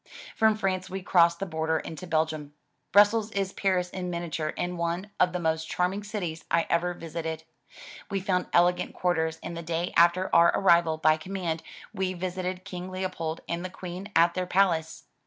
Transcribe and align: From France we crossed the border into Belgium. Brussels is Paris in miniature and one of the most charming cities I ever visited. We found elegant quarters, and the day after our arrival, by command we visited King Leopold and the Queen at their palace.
From 0.35 0.55
France 0.57 0.89
we 0.89 1.03
crossed 1.03 1.37
the 1.37 1.45
border 1.45 1.77
into 1.77 2.07
Belgium. 2.07 2.55
Brussels 2.91 3.29
is 3.33 3.53
Paris 3.53 3.91
in 3.91 4.09
miniature 4.09 4.51
and 4.57 4.79
one 4.79 5.11
of 5.19 5.31
the 5.31 5.39
most 5.39 5.69
charming 5.69 6.03
cities 6.03 6.43
I 6.49 6.65
ever 6.71 6.95
visited. 6.95 7.43
We 8.09 8.19
found 8.19 8.47
elegant 8.51 8.95
quarters, 8.95 9.37
and 9.43 9.55
the 9.55 9.61
day 9.61 9.93
after 9.95 10.35
our 10.35 10.51
arrival, 10.59 10.97
by 10.97 11.17
command 11.17 11.61
we 11.93 12.13
visited 12.15 12.65
King 12.65 12.89
Leopold 12.89 13.41
and 13.47 13.63
the 13.63 13.69
Queen 13.69 14.11
at 14.15 14.33
their 14.33 14.47
palace. 14.47 15.03